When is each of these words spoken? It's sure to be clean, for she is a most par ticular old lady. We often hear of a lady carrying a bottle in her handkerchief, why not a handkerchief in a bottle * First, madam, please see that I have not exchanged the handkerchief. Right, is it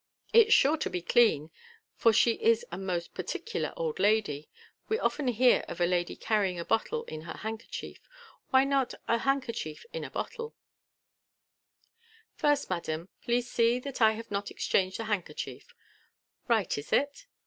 It's 0.33 0.51
sure 0.51 0.77
to 0.77 0.89
be 0.89 1.03
clean, 1.03 1.51
for 1.95 2.11
she 2.11 2.31
is 2.41 2.65
a 2.71 2.77
most 2.79 3.13
par 3.13 3.23
ticular 3.23 3.71
old 3.77 3.99
lady. 3.99 4.49
We 4.89 4.97
often 4.97 5.27
hear 5.27 5.63
of 5.67 5.79
a 5.79 5.85
lady 5.85 6.15
carrying 6.15 6.57
a 6.59 6.65
bottle 6.65 7.03
in 7.03 7.21
her 7.21 7.37
handkerchief, 7.37 7.99
why 8.49 8.63
not 8.63 8.95
a 9.07 9.19
handkerchief 9.19 9.85
in 9.93 10.03
a 10.03 10.09
bottle 10.09 10.55
* 11.45 12.33
First, 12.41 12.67
madam, 12.67 13.09
please 13.21 13.47
see 13.47 13.77
that 13.77 14.01
I 14.01 14.13
have 14.13 14.31
not 14.31 14.49
exchanged 14.49 14.97
the 14.97 15.03
handkerchief. 15.03 15.75
Right, 16.47 16.75
is 16.79 16.91
it 16.91 17.27